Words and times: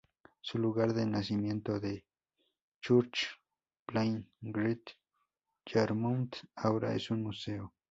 Su 0.39 0.57
lugar 0.57 0.95
de 0.95 1.05
nacimiento 1.05 1.75
en 1.75 2.03
Church 2.81 3.37
Plain, 3.85 4.27
Great 4.41 4.79
Yarmouth 5.67 6.37
ahora 6.55 6.95
es 6.95 7.11
un 7.11 7.21
museo. 7.21 7.71